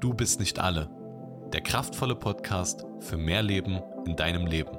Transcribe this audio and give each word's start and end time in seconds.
Du 0.00 0.14
bist 0.14 0.40
nicht 0.40 0.58
alle. 0.58 0.88
Der 1.52 1.60
kraftvolle 1.60 2.14
Podcast 2.14 2.86
für 3.00 3.18
mehr 3.18 3.42
Leben 3.42 3.82
in 4.06 4.16
deinem 4.16 4.46
Leben. 4.46 4.78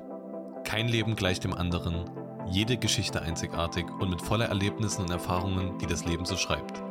Kein 0.64 0.88
Leben 0.88 1.16
gleich 1.16 1.40
dem 1.40 1.54
anderen, 1.54 2.10
jede 2.50 2.76
Geschichte 2.76 3.22
einzigartig 3.22 3.86
und 4.00 4.10
mit 4.10 4.20
voller 4.20 4.48
Erlebnissen 4.48 5.04
und 5.04 5.12
Erfahrungen, 5.12 5.78
die 5.78 5.86
das 5.86 6.06
Leben 6.06 6.26
so 6.26 6.38
schreibt. 6.38 6.82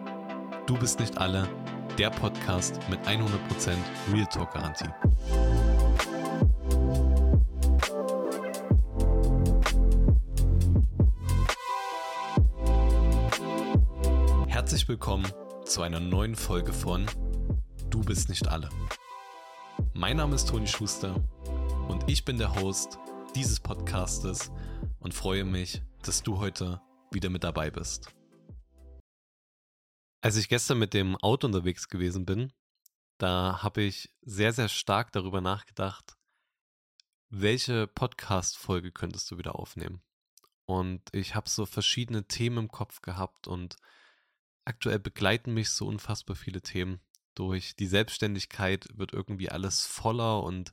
Du 0.68 0.78
bist 0.78 1.00
nicht 1.00 1.18
alle. 1.18 1.48
Der 1.98 2.10
Podcast 2.10 2.78
mit 2.88 3.00
100% 3.00 3.26
Real 4.12 4.26
Talk 4.26 4.52
Garantie. 4.52 4.86
Herzlich 14.46 14.88
willkommen 14.88 15.26
zu 15.64 15.82
einer 15.82 15.98
neuen 15.98 16.36
Folge 16.36 16.72
von 16.72 17.06
Du 17.90 18.04
bist 18.04 18.28
nicht 18.28 18.46
alle. 18.46 18.68
Mein 19.94 20.18
Name 20.18 20.36
ist 20.36 20.48
Toni 20.48 20.68
Schuster 20.68 21.16
und 21.88 22.08
ich 22.08 22.24
bin 22.24 22.38
der 22.38 22.54
Host 22.54 23.00
dieses 23.34 23.58
Podcastes 23.58 24.52
und 25.00 25.12
freue 25.12 25.44
mich, 25.44 25.82
dass 26.02 26.22
du 26.22 26.38
heute 26.38 26.80
wieder 27.10 27.30
mit 27.30 27.42
dabei 27.42 27.68
bist. 27.68 28.14
Als 30.20 30.36
ich 30.36 30.48
gestern 30.48 30.78
mit 30.78 30.94
dem 30.94 31.16
Auto 31.16 31.48
unterwegs 31.48 31.88
gewesen 31.88 32.24
bin, 32.24 32.52
da 33.18 33.60
habe 33.64 33.82
ich 33.82 34.14
sehr, 34.22 34.52
sehr 34.52 34.68
stark 34.68 35.10
darüber 35.10 35.40
nachgedacht, 35.40 36.16
welche 37.28 37.88
Podcast-Folge 37.88 38.92
könntest 38.92 39.28
du 39.32 39.36
wieder 39.36 39.56
aufnehmen? 39.56 40.00
Und 40.64 41.02
ich 41.12 41.34
habe 41.34 41.48
so 41.48 41.66
verschiedene 41.66 42.24
Themen 42.28 42.58
im 42.58 42.68
Kopf 42.68 43.02
gehabt 43.02 43.48
und 43.48 43.78
aktuell 44.64 45.00
begleiten 45.00 45.54
mich 45.54 45.70
so 45.70 45.88
unfassbar 45.88 46.36
viele 46.36 46.62
Themen 46.62 47.00
durch 47.34 47.76
die 47.76 47.86
Selbstständigkeit 47.86 48.86
wird 48.94 49.12
irgendwie 49.12 49.50
alles 49.50 49.86
voller 49.86 50.42
und 50.42 50.72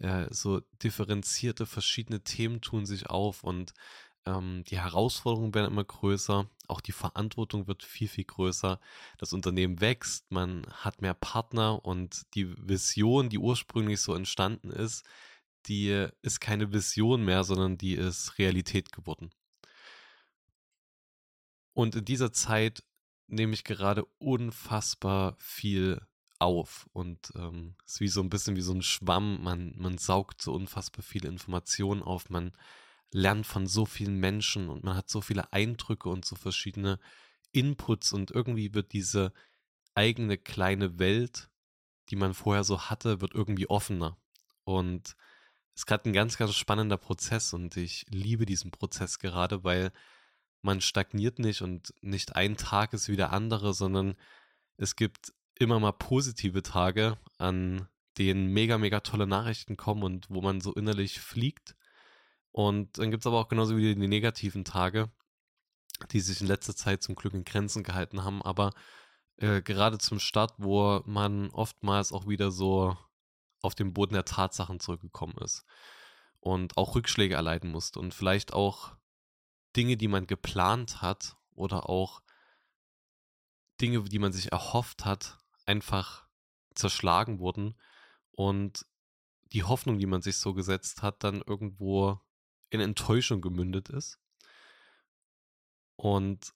äh, 0.00 0.26
so 0.30 0.60
differenzierte 0.82 1.66
verschiedene 1.66 2.22
Themen 2.22 2.60
tun 2.60 2.86
sich 2.86 3.08
auf 3.08 3.42
und 3.44 3.72
ähm, 4.26 4.64
die 4.64 4.78
Herausforderungen 4.78 5.54
werden 5.54 5.70
immer 5.70 5.84
größer, 5.84 6.48
auch 6.68 6.80
die 6.80 6.92
Verantwortung 6.92 7.66
wird 7.66 7.82
viel, 7.82 8.08
viel 8.08 8.24
größer. 8.24 8.80
Das 9.18 9.32
Unternehmen 9.32 9.80
wächst, 9.80 10.30
man 10.30 10.66
hat 10.70 11.00
mehr 11.00 11.14
Partner 11.14 11.84
und 11.84 12.26
die 12.34 12.48
Vision, 12.68 13.28
die 13.28 13.38
ursprünglich 13.38 14.00
so 14.00 14.14
entstanden 14.14 14.70
ist, 14.70 15.04
die 15.66 16.08
ist 16.22 16.40
keine 16.40 16.72
Vision 16.72 17.24
mehr, 17.24 17.44
sondern 17.44 17.78
die 17.78 17.94
ist 17.94 18.38
Realität 18.38 18.92
geworden. 18.92 19.30
Und 21.72 21.94
in 21.94 22.04
dieser 22.04 22.32
Zeit 22.32 22.82
nehme 23.28 23.54
ich 23.54 23.64
gerade 23.64 24.04
unfassbar 24.18 25.36
viel 25.38 26.00
auf 26.38 26.88
und 26.92 27.32
ähm, 27.34 27.76
ist 27.84 28.00
wie 28.00 28.08
so 28.08 28.20
ein 28.20 28.30
bisschen 28.30 28.56
wie 28.56 28.62
so 28.62 28.72
ein 28.72 28.82
Schwamm. 28.82 29.42
Man, 29.42 29.74
man 29.76 29.98
saugt 29.98 30.42
so 30.42 30.52
unfassbar 30.52 31.02
viele 31.02 31.28
Informationen 31.28 32.02
auf, 32.02 32.30
man 32.30 32.52
lernt 33.10 33.46
von 33.46 33.66
so 33.66 33.86
vielen 33.86 34.18
Menschen 34.18 34.68
und 34.68 34.84
man 34.84 34.96
hat 34.96 35.08
so 35.08 35.20
viele 35.20 35.52
Eindrücke 35.52 36.08
und 36.08 36.24
so 36.24 36.36
verschiedene 36.36 36.98
Inputs 37.52 38.12
und 38.12 38.30
irgendwie 38.30 38.74
wird 38.74 38.92
diese 38.92 39.32
eigene 39.94 40.36
kleine 40.36 40.98
Welt, 40.98 41.48
die 42.10 42.16
man 42.16 42.34
vorher 42.34 42.64
so 42.64 42.82
hatte, 42.82 43.20
wird 43.20 43.34
irgendwie 43.34 43.68
offener. 43.70 44.18
Und 44.64 45.16
es 45.74 45.82
ist 45.82 45.86
gerade 45.86 46.10
ein 46.10 46.12
ganz, 46.12 46.36
ganz 46.36 46.54
spannender 46.54 46.98
Prozess 46.98 47.52
und 47.52 47.76
ich 47.76 48.04
liebe 48.08 48.46
diesen 48.46 48.70
Prozess 48.70 49.18
gerade, 49.18 49.64
weil 49.64 49.92
man 50.66 50.82
stagniert 50.82 51.38
nicht 51.38 51.62
und 51.62 51.94
nicht 52.02 52.36
ein 52.36 52.56
Tag 52.58 52.92
ist 52.92 53.08
wie 53.08 53.16
der 53.16 53.32
andere, 53.32 53.72
sondern 53.72 54.16
es 54.76 54.96
gibt 54.96 55.32
immer 55.54 55.80
mal 55.80 55.92
positive 55.92 56.62
Tage, 56.62 57.16
an 57.38 57.88
denen 58.18 58.48
mega, 58.48 58.76
mega 58.76 59.00
tolle 59.00 59.26
Nachrichten 59.26 59.76
kommen 59.76 60.02
und 60.02 60.28
wo 60.28 60.42
man 60.42 60.60
so 60.60 60.74
innerlich 60.74 61.20
fliegt. 61.20 61.76
Und 62.50 62.98
dann 62.98 63.10
gibt 63.10 63.22
es 63.22 63.26
aber 63.26 63.38
auch 63.38 63.48
genauso 63.48 63.76
wie 63.76 63.94
die 63.94 64.08
negativen 64.08 64.64
Tage, 64.64 65.10
die 66.10 66.20
sich 66.20 66.40
in 66.40 66.46
letzter 66.46 66.74
Zeit 66.74 67.02
zum 67.02 67.14
Glück 67.14 67.34
in 67.34 67.44
Grenzen 67.44 67.82
gehalten 67.82 68.24
haben, 68.24 68.42
aber 68.42 68.72
äh, 69.36 69.62
gerade 69.62 69.98
zum 69.98 70.18
Start, 70.18 70.54
wo 70.58 71.02
man 71.06 71.50
oftmals 71.50 72.12
auch 72.12 72.26
wieder 72.26 72.50
so 72.50 72.96
auf 73.62 73.74
den 73.74 73.92
Boden 73.92 74.14
der 74.14 74.24
Tatsachen 74.24 74.80
zurückgekommen 74.80 75.36
ist 75.42 75.64
und 76.40 76.76
auch 76.76 76.94
Rückschläge 76.94 77.34
erleiden 77.34 77.70
musste 77.70 78.00
und 78.00 78.14
vielleicht 78.14 78.52
auch 78.52 78.96
Dinge, 79.76 79.96
die 79.96 80.08
man 80.08 80.26
geplant 80.26 81.02
hat 81.02 81.36
oder 81.54 81.88
auch 81.88 82.22
Dinge, 83.80 84.02
die 84.04 84.18
man 84.18 84.32
sich 84.32 84.52
erhofft 84.52 85.04
hat, 85.04 85.38
einfach 85.66 86.26
zerschlagen 86.74 87.38
wurden 87.40 87.74
und 88.30 88.86
die 89.52 89.64
Hoffnung, 89.64 89.98
die 89.98 90.06
man 90.06 90.22
sich 90.22 90.38
so 90.38 90.54
gesetzt 90.54 91.02
hat, 91.02 91.22
dann 91.22 91.42
irgendwo 91.46 92.20
in 92.70 92.80
Enttäuschung 92.80 93.40
gemündet 93.40 93.88
ist. 93.90 94.18
Und 95.96 96.52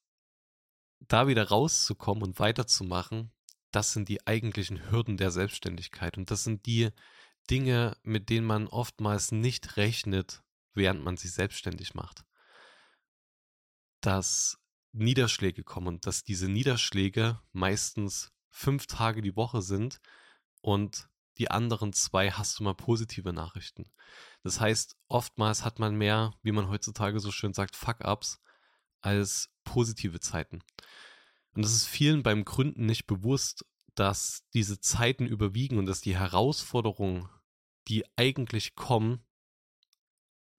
da 1.00 1.28
wieder 1.28 1.48
rauszukommen 1.48 2.22
und 2.22 2.38
weiterzumachen, 2.38 3.32
das 3.70 3.92
sind 3.92 4.08
die 4.08 4.26
eigentlichen 4.26 4.90
Hürden 4.90 5.16
der 5.16 5.30
Selbstständigkeit. 5.30 6.18
Und 6.18 6.30
das 6.30 6.44
sind 6.44 6.66
die 6.66 6.90
Dinge, 7.48 7.96
mit 8.02 8.28
denen 8.28 8.46
man 8.46 8.66
oftmals 8.66 9.32
nicht 9.32 9.76
rechnet, 9.76 10.42
während 10.74 11.04
man 11.04 11.16
sich 11.16 11.32
selbstständig 11.32 11.94
macht 11.94 12.24
dass 14.00 14.58
Niederschläge 14.92 15.62
kommen 15.62 15.88
und 15.88 16.06
dass 16.06 16.24
diese 16.24 16.48
Niederschläge 16.48 17.40
meistens 17.52 18.32
fünf 18.50 18.86
Tage 18.86 19.22
die 19.22 19.36
Woche 19.36 19.62
sind 19.62 20.00
und 20.62 21.08
die 21.38 21.50
anderen 21.50 21.92
zwei 21.92 22.30
hast 22.30 22.58
du 22.58 22.64
mal 22.64 22.74
positive 22.74 23.32
Nachrichten. 23.32 23.90
Das 24.42 24.60
heißt, 24.60 24.96
oftmals 25.08 25.64
hat 25.64 25.78
man 25.78 25.94
mehr, 25.96 26.34
wie 26.42 26.52
man 26.52 26.68
heutzutage 26.68 27.20
so 27.20 27.30
schön 27.30 27.54
sagt, 27.54 27.76
Fuck-ups 27.76 28.40
als 29.00 29.48
positive 29.64 30.20
Zeiten. 30.20 30.60
Und 31.54 31.64
das 31.64 31.72
ist 31.72 31.86
vielen 31.86 32.22
beim 32.22 32.44
Gründen 32.44 32.86
nicht 32.86 33.06
bewusst, 33.06 33.64
dass 33.94 34.44
diese 34.54 34.80
Zeiten 34.80 35.26
überwiegen 35.26 35.78
und 35.78 35.86
dass 35.86 36.00
die 36.00 36.16
Herausforderungen, 36.16 37.28
die 37.88 38.04
eigentlich 38.16 38.74
kommen, 38.74 39.24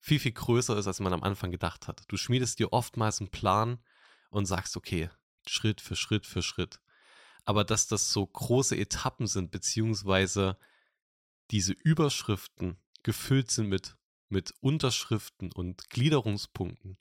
viel, 0.01 0.19
viel 0.19 0.33
größer 0.33 0.77
ist, 0.77 0.87
als 0.87 0.99
man 0.99 1.13
am 1.13 1.23
Anfang 1.23 1.51
gedacht 1.51 1.87
hat. 1.87 2.03
Du 2.07 2.17
schmiedest 2.17 2.59
dir 2.59 2.73
oftmals 2.73 3.19
einen 3.21 3.29
Plan 3.29 3.79
und 4.31 4.47
sagst, 4.47 4.75
okay, 4.75 5.09
Schritt 5.47 5.79
für 5.79 5.95
Schritt 5.95 6.25
für 6.25 6.41
Schritt. 6.41 6.81
Aber 7.45 7.63
dass 7.63 7.87
das 7.87 8.11
so 8.11 8.25
große 8.25 8.75
Etappen 8.75 9.27
sind, 9.27 9.51
beziehungsweise 9.51 10.57
diese 11.51 11.73
Überschriften 11.73 12.77
gefüllt 13.03 13.51
sind 13.51 13.69
mit, 13.69 13.95
mit 14.29 14.53
Unterschriften 14.59 15.51
und 15.51 15.89
Gliederungspunkten, 15.89 16.97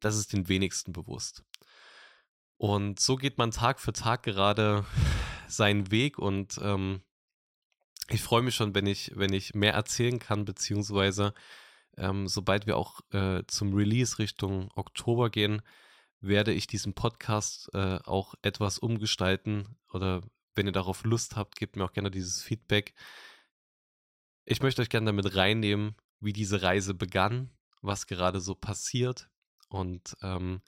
das 0.00 0.16
ist 0.16 0.32
den 0.32 0.48
wenigsten 0.48 0.92
bewusst. 0.92 1.44
Und 2.56 2.98
so 2.98 3.16
geht 3.16 3.36
man 3.36 3.50
Tag 3.50 3.80
für 3.80 3.92
Tag 3.92 4.22
gerade 4.22 4.86
seinen 5.48 5.90
Weg 5.90 6.18
und 6.18 6.58
ähm, 6.62 7.02
ich 8.08 8.22
freue 8.22 8.42
mich 8.42 8.54
schon, 8.54 8.74
wenn 8.74 8.86
ich, 8.86 9.12
wenn 9.16 9.32
ich 9.32 9.54
mehr 9.54 9.74
erzählen 9.74 10.18
kann, 10.18 10.44
beziehungsweise 10.44 11.34
ähm, 11.96 12.28
sobald 12.28 12.66
wir 12.66 12.76
auch 12.76 13.00
äh, 13.12 13.42
zum 13.46 13.74
Release 13.74 14.18
Richtung 14.18 14.70
Oktober 14.74 15.30
gehen, 15.30 15.62
werde 16.20 16.52
ich 16.52 16.66
diesen 16.66 16.94
Podcast 16.94 17.70
äh, 17.74 17.98
auch 18.04 18.34
etwas 18.42 18.78
umgestalten 18.78 19.76
oder 19.92 20.22
wenn 20.54 20.66
ihr 20.66 20.72
darauf 20.72 21.04
Lust 21.04 21.36
habt, 21.36 21.56
gebt 21.56 21.76
mir 21.76 21.84
auch 21.84 21.92
gerne 21.92 22.10
dieses 22.10 22.42
Feedback. 22.42 22.94
Ich 24.44 24.62
möchte 24.62 24.80
euch 24.82 24.88
gerne 24.88 25.06
damit 25.06 25.36
reinnehmen, 25.36 25.96
wie 26.20 26.32
diese 26.32 26.62
Reise 26.62 26.94
begann, 26.94 27.50
was 27.82 28.06
gerade 28.06 28.40
so 28.40 28.54
passiert 28.54 29.28
und 29.68 30.16
ähm, 30.22 30.62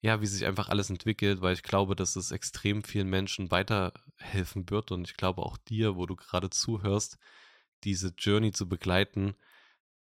ja, 0.00 0.20
wie 0.20 0.26
sich 0.26 0.44
einfach 0.46 0.68
alles 0.68 0.90
entwickelt, 0.90 1.40
weil 1.40 1.54
ich 1.54 1.62
glaube, 1.62 1.94
dass 1.94 2.16
es 2.16 2.32
extrem 2.32 2.82
vielen 2.82 3.08
Menschen 3.08 3.52
weiterhelfen 3.52 4.68
wird 4.68 4.90
und 4.90 5.08
ich 5.08 5.16
glaube 5.16 5.42
auch 5.42 5.56
dir, 5.56 5.96
wo 5.96 6.06
du 6.06 6.16
gerade 6.16 6.50
zuhörst, 6.50 7.18
diese 7.84 8.12
Journey 8.18 8.50
zu 8.50 8.68
begleiten, 8.68 9.36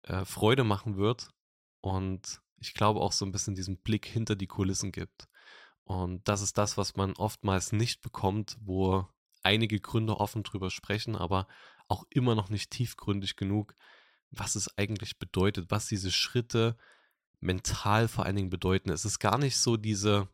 äh, 0.04 0.26
Freude 0.26 0.64
machen 0.64 0.98
wird 0.98 1.32
und 1.82 2.42
ich 2.58 2.74
glaube 2.74 3.02
auch 3.02 3.12
so 3.12 3.26
ein 3.26 3.32
bisschen 3.32 3.56
diesen 3.56 3.78
Blick 3.78 4.06
hinter 4.06 4.36
die 4.36 4.48
Kulissen 4.48 4.92
gibt. 4.92 5.28
Und 5.84 6.28
das 6.28 6.42
ist 6.42 6.58
das, 6.58 6.78
was 6.78 6.96
man 6.96 7.14
oftmals 7.14 7.74
nicht 7.74 8.02
bekommt, 8.02 8.58
wo 8.62 9.06
einige 9.44 9.80
Gründer 9.80 10.20
offen 10.20 10.44
drüber 10.44 10.72
sprechen, 10.72 11.16
aber 11.16 11.48
auch 11.88 12.06
immer 12.10 12.36
noch 12.36 12.50
nicht 12.50 12.72
tiefgründig 12.72 13.36
genug, 13.36 13.76
was 14.32 14.56
es 14.56 14.78
eigentlich 14.78 15.20
bedeutet, 15.20 15.70
was 15.70 15.88
diese 15.88 16.12
Schritte 16.12 16.78
mental 17.42 18.08
vor 18.08 18.26
allen 18.26 18.38
Dingen 18.38 18.50
bedeuten. 18.50 18.90
Es 18.90 19.04
ist 19.06 19.20
gar 19.20 19.38
nicht 19.38 19.58
so 19.58 19.76
diese, 19.76 20.30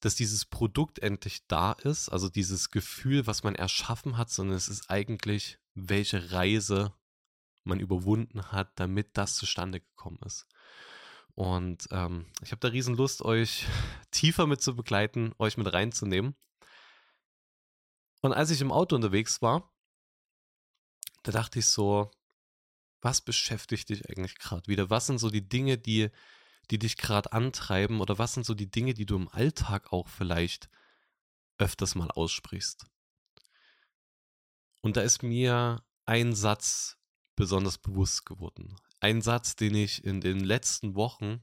dass 0.00 0.14
dieses 0.14 0.46
Produkt 0.46 0.98
endlich 0.98 1.46
da 1.46 1.72
ist, 1.72 2.08
also 2.08 2.30
dieses 2.30 2.70
Gefühl, 2.70 3.26
was 3.26 3.44
man 3.44 3.54
erschaffen 3.54 4.16
hat, 4.16 4.30
sondern 4.30 4.56
es 4.56 4.68
ist 4.68 4.90
eigentlich, 4.90 5.58
welche 5.74 6.32
Reise 6.32 6.94
man 7.66 7.80
überwunden 7.80 8.52
hat, 8.52 8.78
damit 8.78 9.16
das 9.16 9.36
zustande 9.36 9.80
gekommen 9.80 10.18
ist. 10.24 10.46
Und 11.34 11.86
ähm, 11.90 12.26
ich 12.42 12.52
habe 12.52 12.60
da 12.60 12.68
riesen 12.68 12.96
Lust, 12.96 13.22
euch 13.22 13.66
tiefer 14.10 14.46
mit 14.46 14.62
zu 14.62 14.74
begleiten, 14.74 15.34
euch 15.38 15.58
mit 15.58 15.72
reinzunehmen. 15.72 16.34
Und 18.22 18.32
als 18.32 18.50
ich 18.50 18.60
im 18.60 18.72
Auto 18.72 18.96
unterwegs 18.96 19.42
war, 19.42 19.70
da 21.22 21.32
dachte 21.32 21.58
ich 21.58 21.66
so, 21.66 22.10
was 23.02 23.20
beschäftigt 23.20 23.88
dich 23.88 24.08
eigentlich 24.08 24.38
gerade 24.38 24.66
wieder? 24.66 24.90
Was 24.90 25.06
sind 25.06 25.18
so 25.18 25.28
die 25.28 25.46
Dinge, 25.46 25.76
die, 25.76 26.08
die 26.70 26.78
dich 26.78 26.96
gerade 26.96 27.32
antreiben? 27.32 28.00
Oder 28.00 28.18
was 28.18 28.34
sind 28.34 28.46
so 28.46 28.54
die 28.54 28.70
Dinge, 28.70 28.94
die 28.94 29.06
du 29.06 29.16
im 29.16 29.28
Alltag 29.28 29.92
auch 29.92 30.08
vielleicht 30.08 30.70
öfters 31.58 31.94
mal 31.94 32.10
aussprichst? 32.10 32.86
Und 34.80 34.96
da 34.96 35.02
ist 35.02 35.22
mir 35.22 35.84
ein 36.04 36.34
Satz 36.34 36.96
besonders 37.36 37.78
bewusst 37.78 38.26
geworden. 38.26 38.74
Ein 39.00 39.22
Satz, 39.22 39.56
den 39.56 39.74
ich 39.74 40.04
in 40.04 40.20
den 40.20 40.40
letzten 40.40 40.94
Wochen, 40.94 41.42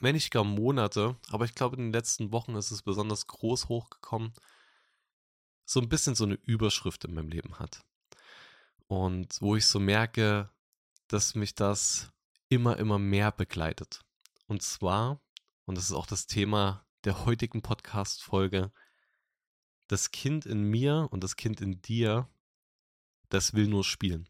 wenn 0.00 0.14
nicht 0.14 0.30
gar 0.30 0.44
Monate, 0.44 1.16
aber 1.28 1.44
ich 1.44 1.54
glaube 1.54 1.76
in 1.76 1.82
den 1.82 1.92
letzten 1.92 2.32
Wochen 2.32 2.54
ist 2.54 2.70
es 2.70 2.82
besonders 2.82 3.26
groß 3.26 3.68
hochgekommen, 3.68 4.32
so 5.66 5.80
ein 5.80 5.88
bisschen 5.88 6.14
so 6.14 6.24
eine 6.24 6.34
Überschrift 6.34 7.04
in 7.04 7.14
meinem 7.14 7.28
Leben 7.28 7.58
hat. 7.58 7.84
Und 8.86 9.40
wo 9.40 9.56
ich 9.56 9.66
so 9.66 9.78
merke, 9.78 10.50
dass 11.08 11.34
mich 11.34 11.54
das 11.54 12.10
immer, 12.48 12.78
immer 12.78 12.98
mehr 12.98 13.30
begleitet. 13.30 14.04
Und 14.46 14.62
zwar, 14.62 15.20
und 15.66 15.76
das 15.76 15.84
ist 15.84 15.92
auch 15.92 16.06
das 16.06 16.26
Thema 16.26 16.86
der 17.04 17.24
heutigen 17.24 17.62
Podcast-Folge, 17.62 18.72
das 19.86 20.10
Kind 20.10 20.46
in 20.46 20.62
mir 20.62 21.08
und 21.10 21.22
das 21.22 21.36
Kind 21.36 21.60
in 21.60 21.82
dir, 21.82 22.28
das 23.28 23.54
will 23.54 23.66
nur 23.66 23.84
spielen. 23.84 24.28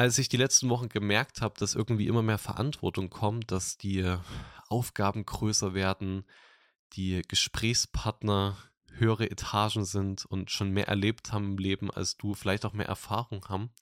Als 0.00 0.16
ich 0.16 0.30
die 0.30 0.38
letzten 0.38 0.70
Wochen 0.70 0.88
gemerkt 0.88 1.42
habe, 1.42 1.58
dass 1.58 1.74
irgendwie 1.74 2.06
immer 2.06 2.22
mehr 2.22 2.38
Verantwortung 2.38 3.10
kommt, 3.10 3.50
dass 3.50 3.76
die 3.76 4.16
Aufgaben 4.70 5.26
größer 5.26 5.74
werden, 5.74 6.24
die 6.94 7.20
Gesprächspartner 7.28 8.56
höhere 8.92 9.30
Etagen 9.30 9.84
sind 9.84 10.24
und 10.24 10.50
schon 10.50 10.70
mehr 10.70 10.88
erlebt 10.88 11.34
haben 11.34 11.50
im 11.50 11.58
Leben 11.58 11.90
als 11.90 12.16
du, 12.16 12.32
vielleicht 12.32 12.64
auch 12.64 12.72
mehr 12.72 12.86
Erfahrung 12.86 13.46
haben. 13.50 13.74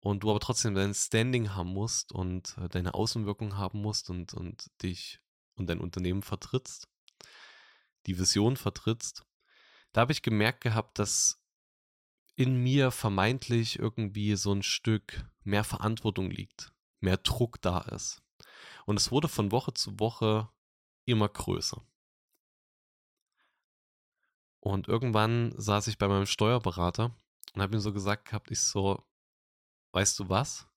Und 0.00 0.24
du 0.24 0.30
aber 0.30 0.40
trotzdem 0.40 0.74
dein 0.74 0.92
Standing 0.92 1.54
haben 1.54 1.72
musst 1.72 2.10
und 2.10 2.56
äh, 2.58 2.68
deine 2.68 2.94
Außenwirkung 2.94 3.56
haben 3.56 3.80
musst 3.80 4.10
und, 4.10 4.34
und 4.34 4.72
dich 4.82 5.20
und 5.54 5.68
dein 5.68 5.78
Unternehmen 5.78 6.22
vertrittst, 6.22 6.88
die 8.06 8.18
Vision 8.18 8.56
vertrittst, 8.56 9.24
da 9.92 10.00
habe 10.00 10.10
ich 10.10 10.22
gemerkt 10.22 10.62
gehabt, 10.62 10.98
dass 10.98 11.41
in 12.34 12.56
mir 12.56 12.90
vermeintlich 12.90 13.78
irgendwie 13.78 14.36
so 14.36 14.52
ein 14.52 14.62
Stück 14.62 15.24
mehr 15.44 15.64
Verantwortung 15.64 16.30
liegt, 16.30 16.72
mehr 17.00 17.18
Druck 17.18 17.60
da 17.60 17.78
ist. 17.78 18.22
Und 18.86 18.96
es 18.98 19.10
wurde 19.10 19.28
von 19.28 19.52
Woche 19.52 19.74
zu 19.74 19.98
Woche 19.98 20.48
immer 21.04 21.28
größer. 21.28 21.84
Und 24.60 24.88
irgendwann 24.88 25.52
saß 25.58 25.88
ich 25.88 25.98
bei 25.98 26.06
meinem 26.08 26.26
Steuerberater 26.26 27.14
und 27.54 27.62
habe 27.62 27.76
ihm 27.76 27.80
so 27.80 27.92
gesagt 27.92 28.26
gehabt, 28.26 28.50
ich 28.50 28.60
so, 28.60 29.04
weißt 29.90 30.18
du 30.20 30.28
was? 30.28 30.68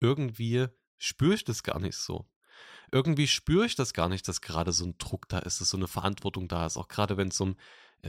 Irgendwie 0.00 0.68
spüre 0.98 1.34
ich 1.34 1.44
das 1.44 1.62
gar 1.62 1.80
nicht 1.80 1.96
so. 1.96 2.28
Irgendwie 2.92 3.26
spüre 3.26 3.66
ich 3.66 3.74
das 3.74 3.92
gar 3.92 4.08
nicht, 4.08 4.28
dass 4.28 4.40
gerade 4.40 4.72
so 4.72 4.84
ein 4.84 4.98
Druck 4.98 5.28
da 5.28 5.40
ist, 5.40 5.60
dass 5.60 5.70
so 5.70 5.76
eine 5.76 5.88
Verantwortung 5.88 6.46
da 6.46 6.66
ist. 6.66 6.76
Auch 6.76 6.88
gerade 6.88 7.16
wenn 7.16 7.28
es 7.28 7.40
um 7.40 7.56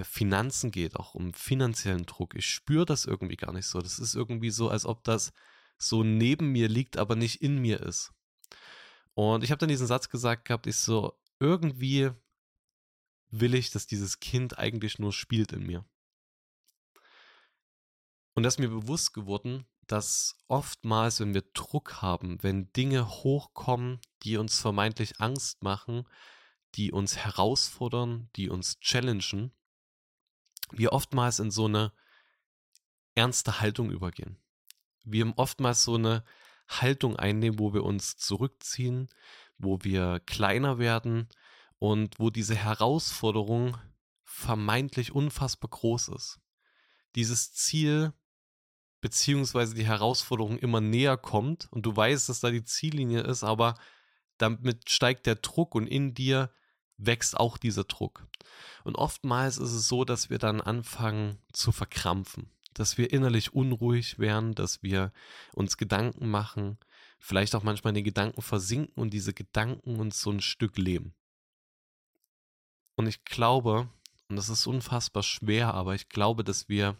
Finanzen 0.01 0.71
geht, 0.71 0.95
auch 0.95 1.13
um 1.13 1.33
finanziellen 1.33 2.05
Druck. 2.05 2.33
Ich 2.35 2.47
spüre 2.47 2.85
das 2.85 3.05
irgendwie 3.05 3.35
gar 3.35 3.53
nicht 3.53 3.67
so. 3.67 3.79
Das 3.79 3.99
ist 3.99 4.15
irgendwie 4.15 4.49
so, 4.49 4.69
als 4.69 4.85
ob 4.85 5.03
das 5.03 5.33
so 5.77 6.03
neben 6.03 6.51
mir 6.51 6.67
liegt, 6.67 6.97
aber 6.97 7.15
nicht 7.15 7.41
in 7.41 7.59
mir 7.59 7.81
ist. 7.81 8.11
Und 9.13 9.43
ich 9.43 9.51
habe 9.51 9.59
dann 9.59 9.69
diesen 9.69 9.85
Satz 9.85 10.09
gesagt 10.09 10.45
gehabt, 10.45 10.65
ich 10.65 10.77
so, 10.77 11.19
irgendwie 11.39 12.09
will 13.29 13.53
ich, 13.53 13.69
dass 13.69 13.85
dieses 13.85 14.19
Kind 14.19 14.57
eigentlich 14.57 14.97
nur 14.97 15.13
spielt 15.13 15.51
in 15.51 15.65
mir. 15.65 15.85
Und 18.33 18.43
das 18.43 18.55
ist 18.55 18.59
mir 18.59 18.69
bewusst 18.69 19.13
geworden, 19.13 19.65
dass 19.85 20.37
oftmals, 20.47 21.19
wenn 21.19 21.33
wir 21.33 21.43
Druck 21.53 22.01
haben, 22.01 22.41
wenn 22.41 22.71
Dinge 22.73 23.07
hochkommen, 23.07 23.99
die 24.23 24.37
uns 24.37 24.59
vermeintlich 24.59 25.19
Angst 25.19 25.61
machen, 25.61 26.07
die 26.75 26.91
uns 26.91 27.17
herausfordern, 27.17 28.29
die 28.35 28.49
uns 28.49 28.79
challengen, 28.79 29.51
wir 30.71 30.93
oftmals 30.93 31.39
in 31.39 31.51
so 31.51 31.65
eine 31.65 31.91
ernste 33.15 33.59
Haltung 33.59 33.91
übergehen. 33.91 34.37
Wir 35.03 35.31
oftmals 35.37 35.83
so 35.83 35.95
eine 35.95 36.23
Haltung 36.67 37.17
einnehmen, 37.17 37.59
wo 37.59 37.73
wir 37.73 37.83
uns 37.83 38.17
zurückziehen, 38.17 39.09
wo 39.57 39.79
wir 39.83 40.21
kleiner 40.25 40.79
werden, 40.79 41.27
und 41.83 42.17
wo 42.17 42.29
diese 42.29 42.55
Herausforderung 42.55 43.75
vermeintlich 44.23 45.13
unfassbar 45.13 45.69
groß 45.69 46.07
ist. 46.15 46.39
Dieses 47.15 47.51
Ziel 47.51 48.13
beziehungsweise 49.01 49.75
die 49.75 49.85
Herausforderung 49.85 50.57
immer 50.59 50.79
näher 50.79 51.17
kommt 51.17 51.67
und 51.73 51.85
du 51.85 51.93
weißt, 51.93 52.29
dass 52.29 52.39
da 52.39 52.51
die 52.51 52.63
Ziellinie 52.63 53.23
ist, 53.23 53.43
aber 53.43 53.73
damit 54.37 54.89
steigt 54.89 55.25
der 55.25 55.35
Druck 55.35 55.75
und 55.75 55.85
in 55.87 56.13
dir 56.13 56.53
wächst 56.97 57.37
auch 57.37 57.57
dieser 57.57 57.83
Druck. 57.83 58.27
Und 58.83 58.95
oftmals 58.95 59.57
ist 59.57 59.71
es 59.71 59.87
so, 59.87 60.05
dass 60.05 60.29
wir 60.29 60.37
dann 60.37 60.61
anfangen 60.61 61.37
zu 61.51 61.71
verkrampfen, 61.71 62.49
dass 62.73 62.97
wir 62.97 63.11
innerlich 63.11 63.53
unruhig 63.53 64.19
werden, 64.19 64.55
dass 64.55 64.83
wir 64.83 65.11
uns 65.53 65.77
Gedanken 65.77 66.29
machen, 66.29 66.77
vielleicht 67.19 67.55
auch 67.55 67.63
manchmal 67.63 67.91
in 67.91 67.95
den 67.95 68.03
Gedanken 68.03 68.41
versinken 68.41 69.01
und 69.01 69.11
diese 69.11 69.33
Gedanken 69.33 69.99
uns 69.99 70.21
so 70.21 70.31
ein 70.31 70.41
Stück 70.41 70.77
leben. 70.77 71.13
Und 72.95 73.07
ich 73.07 73.23
glaube, 73.25 73.89
und 74.27 74.35
das 74.35 74.49
ist 74.49 74.67
unfassbar 74.67 75.23
schwer, 75.23 75.73
aber 75.73 75.95
ich 75.95 76.09
glaube, 76.09 76.43
dass 76.43 76.69
wir 76.69 76.97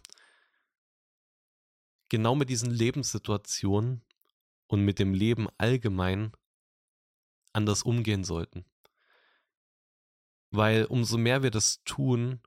genau 2.08 2.34
mit 2.34 2.48
diesen 2.48 2.70
Lebenssituationen 2.70 4.02
und 4.66 4.80
mit 4.80 4.98
dem 4.98 5.14
Leben 5.14 5.48
allgemein 5.58 6.32
anders 7.52 7.82
umgehen 7.82 8.24
sollten. 8.24 8.64
Weil 10.56 10.84
umso 10.84 11.18
mehr 11.18 11.42
wir 11.42 11.50
das 11.50 11.82
tun, 11.84 12.40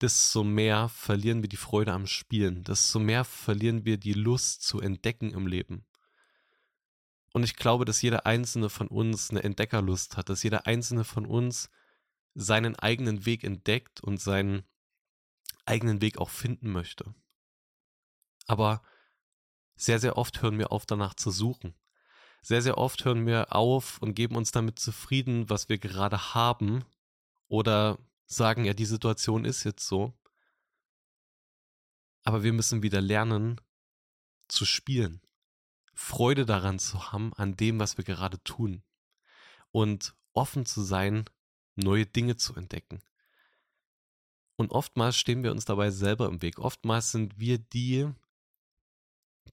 desto 0.00 0.42
mehr 0.42 0.88
verlieren 0.88 1.42
wir 1.42 1.50
die 1.50 1.58
Freude 1.58 1.92
am 1.92 2.06
Spielen, 2.06 2.64
desto 2.64 2.98
mehr 2.98 3.24
verlieren 3.24 3.84
wir 3.84 3.98
die 3.98 4.14
Lust 4.14 4.62
zu 4.62 4.80
entdecken 4.80 5.32
im 5.32 5.46
Leben. 5.46 5.84
Und 7.34 7.42
ich 7.42 7.56
glaube, 7.56 7.84
dass 7.84 8.00
jeder 8.00 8.24
einzelne 8.24 8.70
von 8.70 8.88
uns 8.88 9.28
eine 9.28 9.42
Entdeckerlust 9.42 10.16
hat, 10.16 10.30
dass 10.30 10.42
jeder 10.42 10.66
einzelne 10.66 11.04
von 11.04 11.26
uns 11.26 11.68
seinen 12.34 12.74
eigenen 12.74 13.26
Weg 13.26 13.44
entdeckt 13.44 14.02
und 14.02 14.18
seinen 14.18 14.62
eigenen 15.66 16.00
Weg 16.00 16.16
auch 16.16 16.30
finden 16.30 16.70
möchte. 16.70 17.14
Aber 18.46 18.82
sehr, 19.76 19.98
sehr 19.98 20.16
oft 20.16 20.40
hören 20.40 20.58
wir 20.58 20.72
auf, 20.72 20.86
danach 20.86 21.12
zu 21.12 21.30
suchen. 21.30 21.74
Sehr, 22.42 22.60
sehr 22.60 22.76
oft 22.76 23.04
hören 23.04 23.24
wir 23.24 23.54
auf 23.54 23.98
und 24.02 24.14
geben 24.14 24.36
uns 24.36 24.50
damit 24.50 24.78
zufrieden, 24.78 25.48
was 25.48 25.68
wir 25.68 25.78
gerade 25.78 26.34
haben 26.34 26.84
oder 27.46 27.98
sagen, 28.26 28.64
ja, 28.64 28.74
die 28.74 28.84
Situation 28.84 29.44
ist 29.44 29.62
jetzt 29.62 29.86
so. 29.86 30.12
Aber 32.24 32.42
wir 32.42 32.52
müssen 32.52 32.82
wieder 32.82 33.00
lernen 33.00 33.60
zu 34.48 34.64
spielen, 34.64 35.20
Freude 35.94 36.44
daran 36.44 36.78
zu 36.78 37.12
haben, 37.12 37.32
an 37.34 37.56
dem, 37.56 37.78
was 37.78 37.96
wir 37.96 38.04
gerade 38.04 38.42
tun 38.42 38.82
und 39.70 40.14
offen 40.32 40.66
zu 40.66 40.82
sein 40.82 41.24
neue 41.76 42.06
Dinge 42.06 42.36
zu 42.36 42.54
entdecken. 42.54 43.02
Und 44.56 44.72
oftmals 44.72 45.16
stehen 45.16 45.42
wir 45.42 45.52
uns 45.52 45.64
dabei 45.64 45.90
selber 45.90 46.26
im 46.26 46.42
Weg. 46.42 46.58
Oftmals 46.58 47.12
sind 47.12 47.38
wir 47.38 47.58
die, 47.58 48.08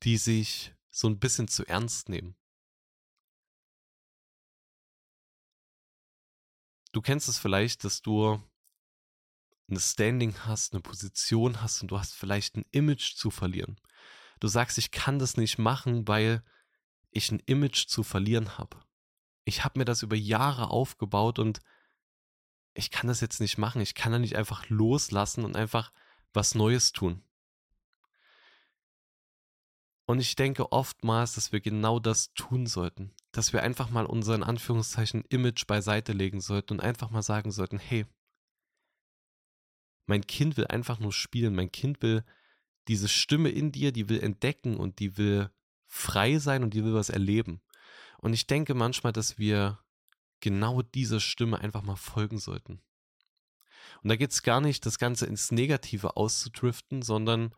die 0.04 0.18
sich 0.18 0.74
so 0.90 1.08
ein 1.08 1.20
bisschen 1.20 1.48
zu 1.48 1.66
ernst 1.66 2.10
nehmen. 2.10 2.36
Du 6.92 7.02
kennst 7.02 7.30
es 7.30 7.38
vielleicht, 7.38 7.84
dass 7.84 8.02
du 8.02 8.42
eine 9.70 9.80
Standing 9.80 10.36
hast, 10.46 10.74
eine 10.74 10.82
Position 10.82 11.62
hast 11.62 11.82
und 11.82 11.92
du 11.92 12.00
hast 12.00 12.16
vielleicht 12.16 12.56
ein 12.56 12.66
Image 12.72 13.16
zu 13.16 13.30
verlieren. 13.30 13.80
Du 14.40 14.48
sagst, 14.48 14.78
ich 14.78 14.92
kann 14.92 15.20
das 15.20 15.38
nicht 15.38 15.58
machen, 15.58 16.08
weil 16.08 16.44
ich 17.12 17.32
ein 17.32 17.42
Image 17.46 17.88
zu 17.88 18.04
verlieren 18.04 18.58
habe. 18.58 18.78
Ich 19.46 19.64
habe 19.64 19.80
mir 19.80 19.86
das 19.86 20.04
über 20.04 20.16
Jahre 20.16 20.70
aufgebaut 20.70 21.40
und 21.40 21.60
ich 22.74 22.92
kann 22.92 23.08
das 23.08 23.22
jetzt 23.22 23.42
nicht 23.42 23.58
machen. 23.58 23.82
Ich 23.82 23.96
kann 23.96 24.12
da 24.12 24.20
nicht 24.20 24.36
einfach 24.36 24.70
loslassen 24.70 25.44
und 25.44 25.56
einfach 25.56 25.92
was 26.34 26.56
Neues 26.56 26.92
tun. 26.92 27.24
Und 30.10 30.20
ich 30.20 30.36
denke 30.36 30.72
oftmals, 30.72 31.34
dass 31.34 31.52
wir 31.52 31.60
genau 31.60 32.00
das 32.00 32.34
tun 32.34 32.66
sollten. 32.66 33.14
Dass 33.32 33.54
wir 33.54 33.62
einfach 33.62 33.92
mal 33.92 34.08
unser 34.08 34.34
in 34.34 34.42
Anführungszeichen 34.42 35.24
Image 35.30 35.68
beiseite 35.68 36.14
legen 36.14 36.42
sollten 36.42 36.74
und 36.74 36.80
einfach 36.80 37.12
mal 37.12 37.22
sagen 37.22 37.52
sollten, 37.52 37.78
hey, 37.78 38.08
mein 40.08 40.26
Kind 40.26 40.58
will 40.58 40.66
einfach 40.66 40.98
nur 40.98 41.14
spielen. 41.14 41.54
Mein 41.54 41.72
Kind 41.72 42.02
will 42.02 42.24
diese 42.88 43.08
Stimme 43.08 43.50
in 43.50 43.72
dir, 43.72 43.92
die 43.92 44.10
will 44.10 44.20
entdecken 44.20 44.78
und 44.78 44.98
die 44.98 45.16
will 45.16 45.52
frei 45.86 46.40
sein 46.40 46.64
und 46.64 46.74
die 46.74 46.84
will 46.84 46.96
was 46.96 47.12
erleben. 47.12 47.62
Und 48.18 48.34
ich 48.34 48.48
denke 48.48 48.74
manchmal, 48.74 49.14
dass 49.14 49.38
wir 49.38 49.78
genau 50.40 50.82
dieser 50.82 51.20
Stimme 51.20 51.60
einfach 51.60 51.84
mal 51.84 51.98
folgen 51.98 52.40
sollten. 52.40 52.82
Und 54.02 54.10
da 54.10 54.16
geht 54.16 54.32
es 54.32 54.42
gar 54.42 54.60
nicht, 54.60 54.88
das 54.88 54.98
Ganze 54.98 55.28
ins 55.28 55.52
Negative 55.52 56.18
auszudriften, 56.18 57.04
sondern 57.04 57.54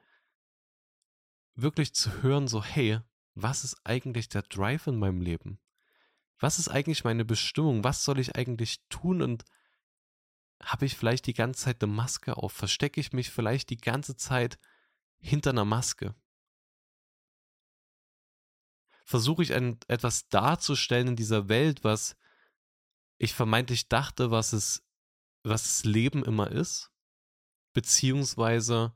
wirklich 1.55 1.93
zu 1.93 2.22
hören, 2.22 2.48
so, 2.48 2.63
hey, 2.63 3.00
was 3.36 3.63
ist 3.63 3.77
eigentlich 3.84 4.29
der 4.29 4.43
Drive 4.43 4.88
in 4.88 4.98
meinem 4.98 5.22
Leben? 5.22 5.60
Was 6.39 6.60
ist 6.60 6.70
eigentlich 6.70 7.03
meine 7.03 7.25
Bestimmung? 7.25 7.84
Was 7.84 8.03
soll 8.03 8.20
ich 8.20 8.36
eigentlich 8.36 8.81
tun? 8.89 9.22
Und 9.22 9.46
habe 10.62 10.86
ich 10.86 10.98
vielleicht 10.98 11.27
die 11.27 11.34
ganze 11.34 11.65
Zeit 11.65 11.84
eine 11.84 11.91
Maske 11.91 12.38
auf? 12.38 12.51
Verstecke 12.53 13.00
ich 13.00 13.13
mich 13.13 13.29
vielleicht 13.29 13.70
die 13.70 13.77
ganze 13.77 14.15
Zeit 14.15 14.60
hinter 15.20 15.51
einer 15.51 15.65
Maske? 15.65 16.15
Versuche 19.05 19.43
ich 19.43 19.53
ein, 19.53 19.77
etwas 19.88 20.29
darzustellen 20.29 21.10
in 21.10 21.15
dieser 21.15 21.50
Welt, 21.50 21.84
was 21.84 22.15
ich 23.17 23.34
vermeintlich 23.34 23.88
dachte, 23.88 24.31
was 24.31 24.53
es, 24.53 24.84
was 25.43 25.63
das 25.63 25.84
Leben 25.84 26.24
immer 26.24 26.50
ist? 26.50 26.91
Beziehungsweise 27.74 28.96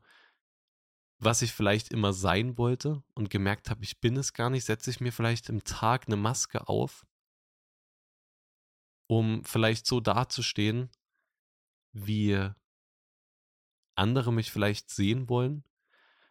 was 1.18 1.42
ich 1.42 1.52
vielleicht 1.52 1.92
immer 1.92 2.12
sein 2.12 2.58
wollte 2.58 3.02
und 3.14 3.30
gemerkt 3.30 3.70
habe, 3.70 3.84
ich 3.84 4.00
bin 4.00 4.16
es 4.16 4.32
gar 4.32 4.50
nicht, 4.50 4.64
setze 4.64 4.90
ich 4.90 5.00
mir 5.00 5.12
vielleicht 5.12 5.48
im 5.48 5.64
Tag 5.64 6.06
eine 6.06 6.16
Maske 6.16 6.68
auf, 6.68 7.06
um 9.06 9.44
vielleicht 9.44 9.86
so 9.86 10.00
dazustehen, 10.00 10.90
wie 11.92 12.50
andere 13.94 14.32
mich 14.32 14.52
vielleicht 14.52 14.90
sehen 14.90 15.28
wollen. 15.28 15.64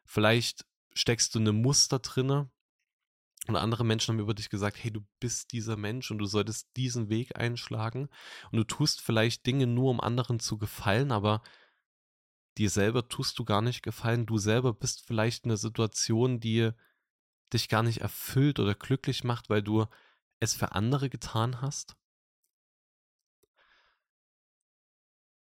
Vielleicht 0.05 0.65
steckst 0.93 1.33
du 1.33 1.39
eine 1.39 1.51
Muster 1.51 1.99
drinne 1.99 2.51
und 3.47 3.55
andere 3.55 3.83
Menschen 3.83 4.13
haben 4.13 4.19
über 4.19 4.33
dich 4.33 4.49
gesagt, 4.49 4.77
hey, 4.83 4.91
du 4.91 5.01
bist 5.19 5.51
dieser 5.51 5.77
Mensch 5.77 6.11
und 6.11 6.19
du 6.19 6.25
solltest 6.25 6.69
diesen 6.75 7.09
Weg 7.09 7.37
einschlagen 7.37 8.09
und 8.51 8.57
du 8.57 8.63
tust 8.63 9.01
vielleicht 9.01 9.45
Dinge 9.45 9.67
nur, 9.67 9.89
um 9.89 9.99
anderen 9.99 10.39
zu 10.39 10.57
gefallen, 10.57 11.11
aber 11.11 11.41
dir 12.57 12.69
selber 12.69 13.07
tust 13.07 13.37
du 13.39 13.45
gar 13.45 13.61
nicht 13.61 13.83
gefallen. 13.83 14.25
Du 14.25 14.37
selber 14.37 14.73
bist 14.73 15.01
vielleicht 15.05 15.45
in 15.45 15.51
einer 15.51 15.57
Situation, 15.57 16.39
die 16.39 16.71
dich 17.53 17.69
gar 17.69 17.83
nicht 17.83 18.01
erfüllt 18.01 18.59
oder 18.59 18.75
glücklich 18.75 19.23
macht, 19.23 19.49
weil 19.49 19.61
du 19.61 19.85
es 20.39 20.53
für 20.53 20.73
andere 20.73 21.09
getan 21.09 21.61
hast. 21.61 21.95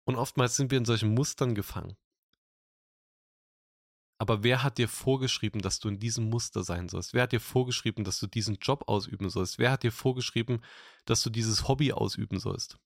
Und 0.05 0.17
oftmals 0.17 0.57
sind 0.57 0.71
wir 0.71 0.79
in 0.79 0.85
solchen 0.85 1.15
Mustern 1.15 1.55
gefangen. 1.55 1.97
Aber 4.19 4.43
wer 4.43 4.63
hat 4.63 4.79
dir 4.79 4.89
vorgeschrieben, 4.89 5.61
dass 5.61 5.81
du 5.81 5.89
in 5.89 5.99
diesem 5.99 6.31
Muster 6.31 6.63
sein 6.63 6.89
sollst? 6.89 7.15
Wer 7.15 7.25
hat 7.25 7.33
dir 7.33 7.41
vorgeschrieben, 7.41 8.05
dass 8.05 8.21
du 8.21 8.27
diesen 8.27 8.57
Job 8.57 8.85
ausüben 8.87 9.29
sollst? 9.29 9.59
Wer 9.59 9.73
hat 9.73 9.83
dir 9.83 9.93
vorgeschrieben, 9.93 10.63
dass 11.05 11.23
du 11.23 11.31
dieses 11.31 11.69
Hobby 11.69 11.93
ausüben 11.93 12.39
sollst? 12.39 12.79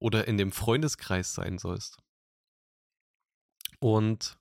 Oder 0.00 0.26
in 0.26 0.38
dem 0.38 0.50
Freundeskreis 0.50 1.34
sein 1.34 1.58
sollst. 1.58 1.98
Und 3.78 4.38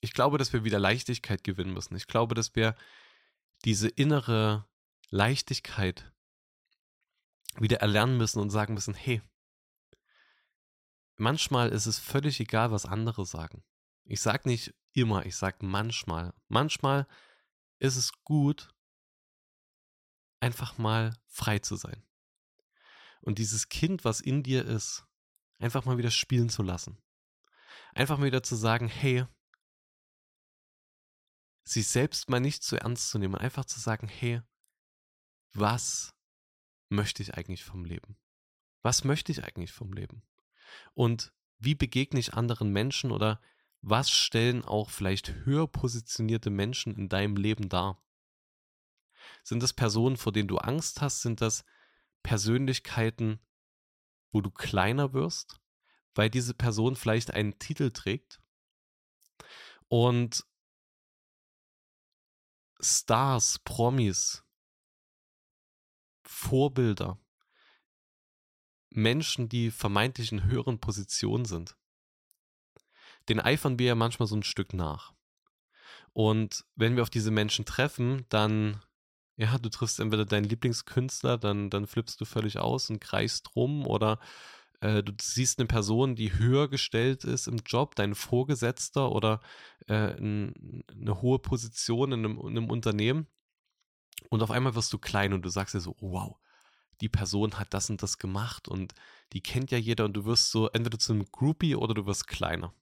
ich 0.00 0.14
glaube, 0.14 0.38
dass 0.38 0.52
wir 0.52 0.64
wieder 0.64 0.78
Leichtigkeit 0.78 1.44
gewinnen 1.44 1.74
müssen. 1.74 1.96
Ich 1.96 2.06
glaube, 2.06 2.34
dass 2.34 2.56
wir 2.56 2.74
diese 3.64 3.88
innere 3.88 4.66
Leichtigkeit 5.10 6.10
wieder 7.56 7.78
erlernen 7.80 8.16
müssen 8.16 8.40
und 8.40 8.50
sagen 8.50 8.74
müssen, 8.74 8.94
hey, 8.94 9.20
manchmal 11.16 11.70
ist 11.70 11.86
es 11.86 11.98
völlig 11.98 12.40
egal, 12.40 12.70
was 12.70 12.86
andere 12.86 13.26
sagen. 13.26 13.62
Ich 14.04 14.20
sage 14.20 14.48
nicht 14.48 14.74
immer, 14.92 15.26
ich 15.26 15.36
sage 15.36 15.58
manchmal. 15.66 16.32
Manchmal 16.48 17.06
ist 17.78 17.96
es 17.96 18.12
gut, 18.24 18.72
einfach 20.40 20.78
mal 20.78 21.16
frei 21.26 21.58
zu 21.58 21.76
sein 21.76 22.02
und 23.20 23.38
dieses 23.38 23.68
Kind, 23.68 24.04
was 24.04 24.20
in 24.20 24.42
dir 24.42 24.64
ist, 24.64 25.04
einfach 25.58 25.84
mal 25.84 25.98
wieder 25.98 26.10
spielen 26.10 26.48
zu 26.48 26.62
lassen. 26.62 26.98
Einfach 27.94 28.18
mal 28.18 28.26
wieder 28.26 28.42
zu 28.42 28.56
sagen, 28.56 28.88
hey, 28.88 29.26
sich 31.64 31.88
selbst 31.88 32.28
mal 32.28 32.40
nicht 32.40 32.62
zu 32.62 32.76
ernst 32.76 33.10
zu 33.10 33.18
nehmen, 33.18 33.34
einfach 33.34 33.64
zu 33.64 33.78
sagen, 33.78 34.08
hey, 34.08 34.42
was 35.52 36.14
möchte 36.88 37.22
ich 37.22 37.34
eigentlich 37.34 37.64
vom 37.64 37.84
Leben? 37.84 38.16
Was 38.82 39.04
möchte 39.04 39.32
ich 39.32 39.44
eigentlich 39.44 39.72
vom 39.72 39.92
Leben? 39.92 40.22
Und 40.94 41.32
wie 41.58 41.74
begegne 41.74 42.18
ich 42.18 42.34
anderen 42.34 42.72
Menschen 42.72 43.10
oder 43.10 43.40
was 43.82 44.10
stellen 44.10 44.64
auch 44.64 44.90
vielleicht 44.90 45.34
höher 45.44 45.66
positionierte 45.66 46.50
Menschen 46.50 46.94
in 46.94 47.08
deinem 47.08 47.36
Leben 47.36 47.68
dar? 47.68 48.02
Sind 49.42 49.62
das 49.62 49.72
Personen, 49.72 50.16
vor 50.16 50.32
denen 50.32 50.48
du 50.48 50.58
Angst 50.58 51.00
hast? 51.00 51.22
Sind 51.22 51.40
das 51.40 51.64
Persönlichkeiten, 52.22 53.40
wo 54.32 54.40
du 54.40 54.50
kleiner 54.50 55.12
wirst, 55.12 55.60
weil 56.14 56.30
diese 56.30 56.54
Person 56.54 56.96
vielleicht 56.96 57.32
einen 57.32 57.58
Titel 57.58 57.90
trägt. 57.90 58.40
Und 59.88 60.44
Stars, 62.80 63.58
Promis, 63.60 64.44
Vorbilder, 66.24 67.18
Menschen, 68.90 69.48
die 69.48 69.70
vermeintlich 69.70 70.32
in 70.32 70.44
höheren 70.44 70.80
Positionen 70.80 71.44
sind, 71.44 71.76
den 73.28 73.40
eifern 73.40 73.78
wir 73.78 73.86
ja 73.86 73.94
manchmal 73.94 74.26
so 74.26 74.36
ein 74.36 74.42
Stück 74.42 74.72
nach. 74.72 75.12
Und 76.12 76.64
wenn 76.74 76.96
wir 76.96 77.02
auf 77.02 77.10
diese 77.10 77.30
Menschen 77.30 77.64
treffen, 77.64 78.26
dann 78.28 78.82
ja, 79.40 79.56
du 79.58 79.70
triffst 79.70 80.00
entweder 80.00 80.26
deinen 80.26 80.44
Lieblingskünstler, 80.44 81.38
dann, 81.38 81.70
dann 81.70 81.86
flippst 81.86 82.20
du 82.20 82.26
völlig 82.26 82.58
aus 82.58 82.90
und 82.90 83.00
kreist 83.00 83.56
rum 83.56 83.86
oder 83.86 84.20
äh, 84.80 85.02
du 85.02 85.12
siehst 85.20 85.58
eine 85.58 85.66
Person, 85.66 86.14
die 86.14 86.34
höher 86.38 86.68
gestellt 86.68 87.24
ist 87.24 87.48
im 87.48 87.58
Job, 87.64 87.94
dein 87.94 88.14
Vorgesetzter 88.14 89.10
oder 89.10 89.40
äh, 89.88 90.12
n, 90.18 90.84
eine 90.90 91.22
hohe 91.22 91.38
Position 91.38 92.12
in 92.12 92.24
einem, 92.24 92.38
in 92.40 92.48
einem 92.48 92.70
Unternehmen 92.70 93.26
und 94.28 94.42
auf 94.42 94.50
einmal 94.50 94.74
wirst 94.74 94.92
du 94.92 94.98
klein 94.98 95.32
und 95.32 95.42
du 95.42 95.48
sagst 95.48 95.74
dir 95.74 95.80
so, 95.80 95.96
wow, 96.00 96.36
die 97.00 97.08
Person 97.08 97.58
hat 97.58 97.72
das 97.72 97.88
und 97.88 98.02
das 98.02 98.18
gemacht 98.18 98.68
und 98.68 98.94
die 99.32 99.42
kennt 99.42 99.70
ja 99.70 99.78
jeder 99.78 100.04
und 100.04 100.12
du 100.12 100.26
wirst 100.26 100.50
so 100.50 100.68
entweder 100.68 100.98
zu 100.98 101.14
einem 101.14 101.24
Groupie 101.32 101.76
oder 101.76 101.94
du 101.94 102.04
wirst 102.04 102.26
kleiner. 102.26 102.74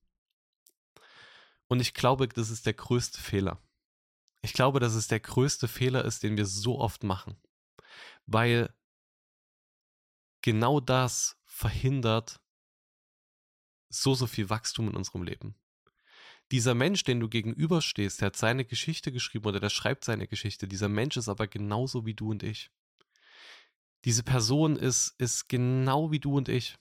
Und 1.69 1.81
ich 1.81 1.95
glaube, 1.95 2.27
das 2.27 2.51
ist 2.51 2.67
der 2.67 2.73
größte 2.73 3.21
Fehler. 3.21 3.61
Ich 4.41 4.53
glaube, 4.53 4.81
dass 4.81 4.95
es 4.95 5.09
der 5.09 5.21
größte 5.21 5.69
Fehler 5.69 6.05
ist, 6.05 6.23
den 6.23 6.37
wir 6.37 6.47
so 6.47 6.79
oft 6.79 7.03
machen. 7.03 7.37
Weil 8.27 8.73
genau 10.43 10.81
das 10.81 11.41
verhindert 11.45 12.41
so, 13.89 14.15
so 14.15 14.27
viel 14.27 14.51
Wachstum 14.51 14.89
in 14.89 14.97
unserem 14.97 15.23
Leben. 15.23 15.55
Dieser 16.51 16.75
Mensch, 16.75 17.05
den 17.05 17.21
du 17.21 17.29
gegenüberstehst, 17.29 18.21
der 18.21 18.27
hat 18.27 18.37
seine 18.37 18.65
Geschichte 18.65 19.13
geschrieben 19.13 19.47
oder 19.47 19.61
der 19.61 19.71
schreibt 19.71 20.05
seine 20.05 20.27
Geschichte. 20.27 20.67
Dieser 20.67 20.89
Mensch 20.89 21.17
ist 21.17 21.29
aber 21.29 21.47
genauso 21.47 22.07
wie 22.07 22.15
du 22.15 22.31
und 22.31 22.43
ich. 22.43 22.71
Diese 24.05 24.23
Person 24.23 24.77
ist, 24.77 25.15
ist 25.19 25.49
genau 25.49 26.11
wie 26.11 26.21
du 26.21 26.37
und 26.37 26.49
ich. 26.49 26.79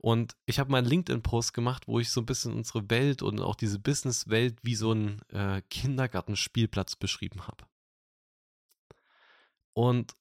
Und 0.00 0.36
ich 0.46 0.58
habe 0.58 0.70
mal 0.70 0.78
einen 0.78 0.88
LinkedIn-Post 0.88 1.54
gemacht, 1.54 1.86
wo 1.86 2.00
ich 2.00 2.10
so 2.10 2.20
ein 2.20 2.26
bisschen 2.26 2.54
unsere 2.54 2.90
Welt 2.90 3.22
und 3.22 3.40
auch 3.40 3.54
diese 3.54 3.78
Business-Welt 3.78 4.58
wie 4.62 4.74
so 4.74 4.90
einen 4.90 5.20
äh, 5.28 5.62
Kindergartenspielplatz 5.70 6.96
beschrieben 6.96 7.46
habe. 7.46 7.64
Und 9.74 10.16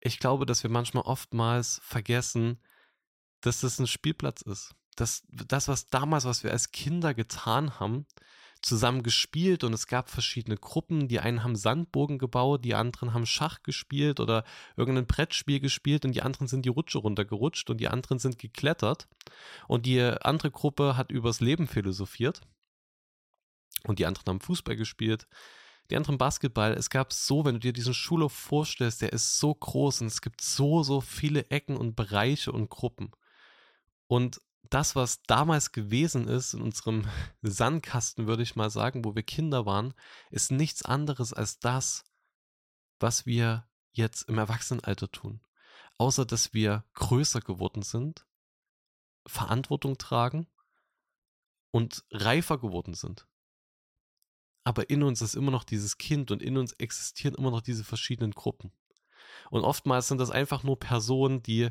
ich 0.00 0.18
glaube, 0.18 0.46
dass 0.46 0.62
wir 0.62 0.70
manchmal 0.70 1.04
oftmals 1.04 1.80
vergessen, 1.82 2.60
dass 3.40 3.60
das 3.60 3.78
ein 3.78 3.86
Spielplatz 3.86 4.42
ist. 4.42 4.74
Dass 4.96 5.22
das, 5.28 5.68
was 5.68 5.88
damals, 5.88 6.24
was 6.24 6.44
wir 6.44 6.52
als 6.52 6.70
Kinder 6.70 7.14
getan 7.14 7.78
haben, 7.78 8.06
zusammen 8.62 9.02
gespielt 9.02 9.64
und 9.64 9.72
es 9.72 9.86
gab 9.86 10.10
verschiedene 10.10 10.56
Gruppen. 10.56 11.08
Die 11.08 11.20
einen 11.20 11.42
haben 11.42 11.56
Sandbogen 11.56 12.18
gebaut, 12.18 12.64
die 12.64 12.74
anderen 12.74 13.14
haben 13.14 13.26
Schach 13.26 13.62
gespielt 13.62 14.20
oder 14.20 14.44
irgendein 14.76 15.06
Brettspiel 15.06 15.60
gespielt 15.60 16.04
und 16.04 16.12
die 16.12 16.22
anderen 16.22 16.48
sind 16.48 16.64
die 16.64 16.70
Rutsche 16.70 16.98
runtergerutscht 16.98 17.70
und 17.70 17.78
die 17.78 17.88
anderen 17.88 18.18
sind 18.18 18.38
geklettert. 18.38 19.08
Und 19.66 19.86
die 19.86 20.00
andere 20.00 20.50
Gruppe 20.50 20.96
hat 20.96 21.10
übers 21.10 21.40
Leben 21.40 21.66
philosophiert 21.66 22.40
und 23.84 23.98
die 23.98 24.06
anderen 24.06 24.26
haben 24.26 24.40
Fußball 24.40 24.76
gespielt. 24.76 25.26
Die 25.90 25.96
anderen 25.96 26.18
Basketball. 26.18 26.72
Es 26.74 26.90
gab 26.90 27.12
so, 27.12 27.44
wenn 27.44 27.54
du 27.54 27.60
dir 27.60 27.72
diesen 27.72 27.94
Schulhof 27.94 28.32
vorstellst, 28.32 29.00
der 29.00 29.12
ist 29.12 29.38
so 29.38 29.54
groß 29.54 30.02
und 30.02 30.08
es 30.08 30.20
gibt 30.20 30.42
so, 30.42 30.82
so 30.82 31.00
viele 31.00 31.46
Ecken 31.50 31.76
und 31.76 31.96
Bereiche 31.96 32.52
und 32.52 32.68
Gruppen. 32.68 33.12
Und 34.06 34.40
das, 34.62 34.96
was 34.96 35.22
damals 35.22 35.72
gewesen 35.72 36.28
ist, 36.28 36.54
in 36.54 36.60
unserem 36.60 37.06
Sandkasten, 37.42 38.26
würde 38.26 38.42
ich 38.42 38.56
mal 38.56 38.70
sagen, 38.70 39.04
wo 39.04 39.14
wir 39.14 39.22
Kinder 39.22 39.66
waren, 39.66 39.94
ist 40.30 40.50
nichts 40.50 40.84
anderes 40.84 41.32
als 41.32 41.58
das, 41.58 42.04
was 43.00 43.26
wir 43.26 43.68
jetzt 43.92 44.28
im 44.28 44.38
Erwachsenenalter 44.38 45.10
tun. 45.10 45.40
Außer, 45.96 46.24
dass 46.24 46.54
wir 46.54 46.84
größer 46.94 47.40
geworden 47.40 47.82
sind, 47.82 48.26
Verantwortung 49.26 49.98
tragen 49.98 50.46
und 51.70 52.04
reifer 52.10 52.58
geworden 52.58 52.94
sind. 52.94 53.26
Aber 54.64 54.90
in 54.90 55.02
uns 55.02 55.22
ist 55.22 55.34
immer 55.34 55.50
noch 55.50 55.64
dieses 55.64 55.98
Kind 55.98 56.30
und 56.30 56.42
in 56.42 56.56
uns 56.56 56.72
existieren 56.74 57.34
immer 57.34 57.50
noch 57.50 57.62
diese 57.62 57.84
verschiedenen 57.84 58.32
Gruppen. 58.32 58.72
Und 59.50 59.64
oftmals 59.64 60.08
sind 60.08 60.18
das 60.18 60.30
einfach 60.30 60.62
nur 60.62 60.78
Personen, 60.78 61.42
die, 61.42 61.70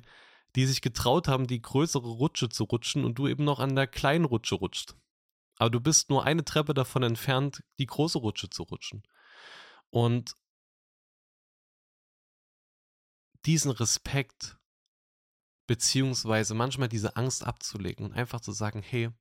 die 0.57 0.65
sich 0.65 0.81
getraut 0.81 1.27
haben, 1.27 1.45
die 1.45 1.61
größere 1.61 2.07
Rutsche 2.07 2.49
zu 2.49 2.63
rutschen 2.63 3.05
und 3.05 3.19
du 3.19 3.27
eben 3.27 3.43
noch 3.43 3.59
an 3.59 3.75
der 3.75 3.85
kleinen 3.85 4.25
Rutsche 4.25 4.55
rutscht. 4.55 4.95
Aber 5.57 5.69
du 5.69 5.79
bist 5.79 6.09
nur 6.09 6.23
eine 6.23 6.43
Treppe 6.43 6.73
davon 6.73 7.03
entfernt, 7.03 7.63
die 7.77 7.85
große 7.85 8.17
Rutsche 8.17 8.49
zu 8.49 8.63
rutschen. 8.63 9.03
Und 9.91 10.33
diesen 13.45 13.69
Respekt, 13.69 14.57
beziehungsweise 15.67 16.55
manchmal 16.55 16.89
diese 16.89 17.15
Angst 17.17 17.45
abzulegen 17.45 18.03
und 18.03 18.13
einfach 18.13 18.41
zu 18.41 18.51
sagen, 18.51 18.81
hey, 18.81 19.11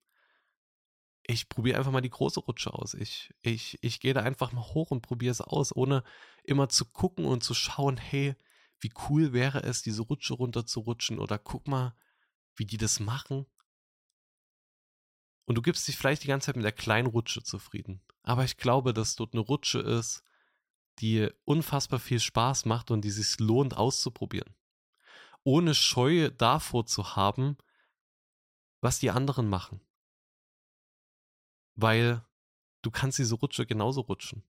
ich 1.22 1.50
probiere 1.50 1.76
einfach 1.76 1.92
mal 1.92 2.00
die 2.00 2.08
große 2.08 2.40
Rutsche 2.40 2.72
aus. 2.72 2.94
Ich, 2.94 3.34
ich, 3.42 3.78
ich 3.82 4.00
gehe 4.00 4.14
da 4.14 4.22
einfach 4.22 4.52
mal 4.52 4.64
hoch 4.72 4.90
und 4.90 5.02
probiere 5.02 5.32
es 5.32 5.42
aus, 5.42 5.76
ohne 5.76 6.02
immer 6.44 6.70
zu 6.70 6.86
gucken 6.86 7.26
und 7.26 7.44
zu 7.44 7.52
schauen, 7.52 7.98
hey, 7.98 8.36
wie 8.86 8.92
cool 9.08 9.32
wäre 9.32 9.64
es, 9.64 9.82
diese 9.82 10.02
Rutsche 10.02 10.34
runter 10.34 10.64
zu 10.64 10.78
rutschen 10.78 11.18
oder 11.18 11.40
guck 11.40 11.66
mal, 11.66 11.96
wie 12.54 12.66
die 12.66 12.76
das 12.76 13.00
machen. 13.00 13.44
Und 15.44 15.56
du 15.56 15.62
gibst 15.62 15.88
dich 15.88 15.96
vielleicht 15.96 16.22
die 16.22 16.28
ganze 16.28 16.46
Zeit 16.46 16.56
mit 16.56 16.64
der 16.64 16.70
kleinen 16.70 17.08
Rutsche 17.08 17.42
zufrieden. 17.42 18.00
Aber 18.22 18.44
ich 18.44 18.56
glaube, 18.56 18.94
dass 18.94 19.16
dort 19.16 19.34
eine 19.34 19.40
Rutsche 19.40 19.80
ist, 19.80 20.22
die 21.00 21.28
unfassbar 21.44 21.98
viel 21.98 22.20
Spaß 22.20 22.64
macht 22.64 22.92
und 22.92 23.02
die 23.02 23.10
sich 23.10 23.40
lohnt 23.40 23.76
auszuprobieren. 23.76 24.54
Ohne 25.42 25.74
Scheu 25.74 26.30
davor 26.30 26.86
zu 26.86 27.16
haben, 27.16 27.56
was 28.80 29.00
die 29.00 29.10
anderen 29.10 29.48
machen. 29.48 29.80
Weil 31.74 32.24
du 32.82 32.92
kannst 32.92 33.18
diese 33.18 33.34
Rutsche 33.34 33.66
genauso 33.66 34.02
rutschen. 34.02 34.44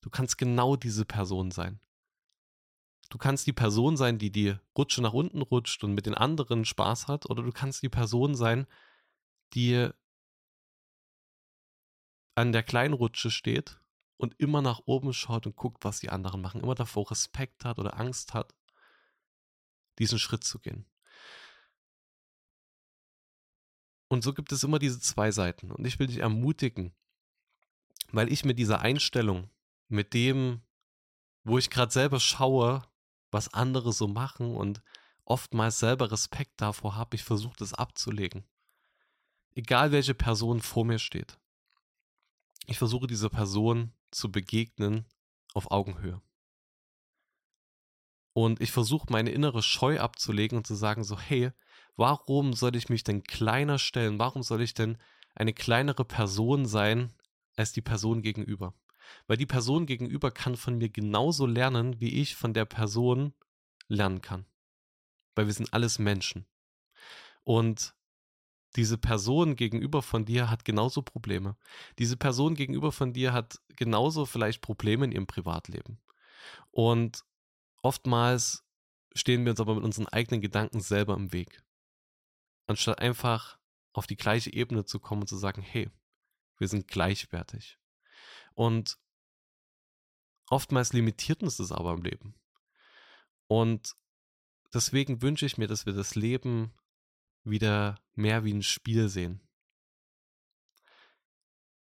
Du 0.00 0.10
kannst 0.10 0.38
genau 0.38 0.74
diese 0.74 1.04
Person 1.04 1.52
sein. 1.52 1.78
Du 3.10 3.18
kannst 3.18 3.46
die 3.46 3.52
Person 3.52 3.96
sein, 3.96 4.18
die 4.18 4.30
die 4.30 4.56
Rutsche 4.76 5.00
nach 5.00 5.14
unten 5.14 5.40
rutscht 5.40 5.82
und 5.82 5.94
mit 5.94 6.06
den 6.06 6.14
anderen 6.14 6.64
Spaß 6.64 7.08
hat, 7.08 7.28
oder 7.30 7.42
du 7.42 7.52
kannst 7.52 7.82
die 7.82 7.88
Person 7.88 8.34
sein, 8.34 8.66
die 9.54 9.88
an 12.34 12.52
der 12.52 12.62
kleinen 12.62 12.94
Rutsche 12.94 13.30
steht 13.30 13.80
und 14.18 14.38
immer 14.38 14.62
nach 14.62 14.80
oben 14.84 15.12
schaut 15.12 15.46
und 15.46 15.56
guckt, 15.56 15.84
was 15.84 16.00
die 16.00 16.10
anderen 16.10 16.40
machen, 16.40 16.60
immer 16.60 16.74
davor 16.74 17.10
Respekt 17.10 17.64
hat 17.64 17.78
oder 17.78 17.98
Angst 17.98 18.34
hat, 18.34 18.54
diesen 19.98 20.18
Schritt 20.18 20.44
zu 20.44 20.58
gehen. 20.58 20.86
Und 24.08 24.22
so 24.22 24.32
gibt 24.32 24.52
es 24.52 24.64
immer 24.64 24.78
diese 24.78 25.00
zwei 25.00 25.30
Seiten. 25.30 25.70
Und 25.70 25.86
ich 25.86 25.98
will 25.98 26.06
dich 26.06 26.18
ermutigen, 26.18 26.94
weil 28.10 28.32
ich 28.32 28.44
mit 28.44 28.58
dieser 28.58 28.80
Einstellung, 28.80 29.50
mit 29.88 30.14
dem, 30.14 30.62
wo 31.44 31.58
ich 31.58 31.70
gerade 31.70 31.92
selber 31.92 32.20
schaue, 32.20 32.82
was 33.30 33.52
andere 33.52 33.92
so 33.92 34.08
machen 34.08 34.54
und 34.54 34.82
oftmals 35.24 35.78
selber 35.78 36.10
Respekt 36.10 36.60
davor 36.60 36.96
habe, 36.96 37.16
ich 37.16 37.24
versuche 37.24 37.56
das 37.58 37.74
abzulegen. 37.74 38.44
Egal 39.54 39.92
welche 39.92 40.14
Person 40.14 40.60
vor 40.60 40.84
mir 40.84 40.98
steht. 40.98 41.38
Ich 42.66 42.78
versuche 42.78 43.06
dieser 43.06 43.28
Person 43.28 43.92
zu 44.10 44.30
begegnen 44.30 45.06
auf 45.54 45.70
Augenhöhe. 45.70 46.20
Und 48.32 48.60
ich 48.60 48.70
versuche 48.70 49.06
meine 49.10 49.30
innere 49.30 49.62
Scheu 49.62 49.98
abzulegen 49.98 50.58
und 50.58 50.66
zu 50.66 50.74
sagen 50.74 51.02
so, 51.02 51.18
hey, 51.18 51.50
warum 51.96 52.52
soll 52.52 52.76
ich 52.76 52.88
mich 52.88 53.02
denn 53.02 53.24
kleiner 53.24 53.78
stellen? 53.78 54.18
Warum 54.18 54.42
soll 54.42 54.62
ich 54.62 54.74
denn 54.74 54.96
eine 55.34 55.52
kleinere 55.52 56.04
Person 56.04 56.64
sein 56.66 57.12
als 57.56 57.72
die 57.72 57.82
Person 57.82 58.22
gegenüber? 58.22 58.74
Weil 59.26 59.36
die 59.36 59.46
Person 59.46 59.86
gegenüber 59.86 60.30
kann 60.30 60.56
von 60.56 60.78
mir 60.78 60.88
genauso 60.88 61.46
lernen, 61.46 62.00
wie 62.00 62.20
ich 62.20 62.36
von 62.36 62.54
der 62.54 62.64
Person 62.64 63.34
lernen 63.88 64.20
kann. 64.20 64.46
Weil 65.34 65.46
wir 65.46 65.54
sind 65.54 65.72
alles 65.72 65.98
Menschen. 65.98 66.46
Und 67.44 67.94
diese 68.76 68.98
Person 68.98 69.56
gegenüber 69.56 70.02
von 70.02 70.24
dir 70.24 70.50
hat 70.50 70.64
genauso 70.64 71.02
Probleme. 71.02 71.56
Diese 71.98 72.16
Person 72.16 72.54
gegenüber 72.54 72.92
von 72.92 73.12
dir 73.12 73.32
hat 73.32 73.60
genauso 73.76 74.26
vielleicht 74.26 74.60
Probleme 74.60 75.06
in 75.06 75.12
ihrem 75.12 75.26
Privatleben. 75.26 75.98
Und 76.70 77.24
oftmals 77.82 78.64
stehen 79.14 79.44
wir 79.44 79.52
uns 79.52 79.60
aber 79.60 79.74
mit 79.74 79.84
unseren 79.84 80.06
eigenen 80.08 80.40
Gedanken 80.40 80.80
selber 80.80 81.14
im 81.14 81.32
Weg. 81.32 81.62
Anstatt 82.66 83.00
einfach 83.00 83.58
auf 83.92 84.06
die 84.06 84.16
gleiche 84.16 84.52
Ebene 84.52 84.84
zu 84.84 85.00
kommen 85.00 85.22
und 85.22 85.28
zu 85.28 85.36
sagen, 85.36 85.62
hey, 85.62 85.90
wir 86.58 86.68
sind 86.68 86.88
gleichwertig. 86.88 87.77
Und 88.58 88.98
oftmals 90.50 90.92
limitiert 90.92 91.44
uns 91.44 91.58
das 91.58 91.70
aber 91.70 91.92
im 91.92 92.02
Leben. 92.02 92.34
Und 93.46 93.94
deswegen 94.74 95.22
wünsche 95.22 95.46
ich 95.46 95.58
mir, 95.58 95.68
dass 95.68 95.86
wir 95.86 95.92
das 95.92 96.16
Leben 96.16 96.72
wieder 97.44 98.00
mehr 98.16 98.42
wie 98.42 98.52
ein 98.52 98.64
Spiel 98.64 99.08
sehen. 99.08 99.40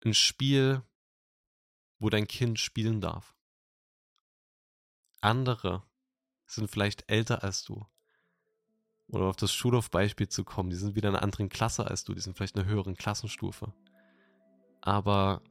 Ein 0.04 0.12
Spiel, 0.12 0.82
wo 1.98 2.10
dein 2.10 2.26
Kind 2.26 2.60
spielen 2.60 3.00
darf. 3.00 3.34
Andere 5.22 5.82
sind 6.44 6.70
vielleicht 6.70 7.10
älter 7.10 7.42
als 7.42 7.64
du. 7.64 7.86
Oder 9.08 9.24
auf 9.24 9.36
das 9.36 9.54
Schulhofbeispiel 9.54 10.28
zu 10.28 10.44
kommen, 10.44 10.68
die 10.68 10.76
sind 10.76 10.94
wieder 10.94 11.08
in 11.08 11.14
einer 11.14 11.24
anderen 11.24 11.48
Klasse 11.48 11.86
als 11.86 12.04
du, 12.04 12.12
die 12.12 12.20
sind 12.20 12.36
vielleicht 12.36 12.54
in 12.54 12.60
einer 12.60 12.70
höheren 12.70 12.96
Klassenstufe. 12.96 13.72
Aber 14.82 15.42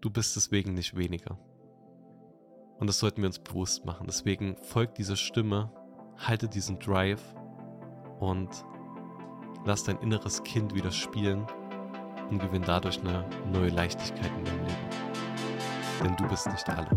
du 0.00 0.10
bist 0.10 0.36
deswegen 0.36 0.74
nicht 0.74 0.96
weniger. 0.96 1.38
Und 2.78 2.86
das 2.86 2.98
sollten 2.98 3.22
wir 3.22 3.26
uns 3.26 3.38
bewusst 3.38 3.84
machen. 3.84 4.06
Deswegen 4.06 4.56
folgt 4.62 4.98
dieser 4.98 5.16
Stimme, 5.16 5.72
halte 6.16 6.48
diesen 6.48 6.78
Drive 6.78 7.22
und 8.20 8.48
lass 9.64 9.84
dein 9.84 9.98
inneres 9.98 10.42
Kind 10.44 10.74
wieder 10.74 10.92
spielen 10.92 11.44
und 12.30 12.38
gewinn 12.38 12.62
dadurch 12.62 13.00
eine 13.00 13.24
neue 13.52 13.70
Leichtigkeit 13.70 14.30
in 14.38 14.44
deinem 14.44 14.60
Leben. 14.60 14.88
Denn 16.04 16.16
du 16.16 16.28
bist 16.28 16.46
nicht 16.46 16.68
alle. 16.68 16.90